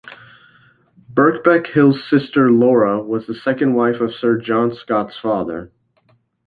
Birkbeck 1.13 1.67
Hill's 1.67 2.03
sister 2.09 2.49
Laura 2.49 3.03
was 3.03 3.27
the 3.27 3.35
second 3.35 3.75
wife 3.75 4.01
of 4.01 4.15
Sir 4.15 4.39
John 4.39 4.73
Scott's 4.73 5.15
father. 5.19 5.71